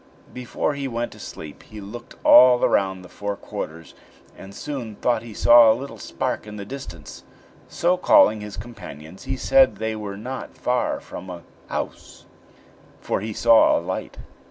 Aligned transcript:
Before 0.33 0.73
he 0.73 0.87
went 0.87 1.11
to 1.11 1.19
sleep 1.19 1.61
he 1.61 1.79
looked 1.79 2.15
all 2.23 2.57
round 2.67 3.05
the 3.05 3.07
four 3.07 3.35
quarters, 3.35 3.93
and 4.35 4.51
soon 4.55 4.95
thought 4.95 5.21
he 5.21 5.35
saw 5.35 5.71
a 5.71 5.77
little 5.77 5.99
spark 5.99 6.47
in 6.47 6.55
the 6.55 6.65
distance; 6.65 7.23
so, 7.67 7.97
calling 7.97 8.41
his 8.41 8.57
companions, 8.57 9.25
he 9.25 9.37
said 9.37 9.75
they 9.75 9.95
were 9.95 10.17
not 10.17 10.57
far 10.57 10.99
from 10.99 11.29
a 11.29 11.43
house, 11.67 12.25
for 12.99 13.21
he 13.21 13.31
saw 13.31 13.77
a 13.77 13.79
light. 13.79 14.17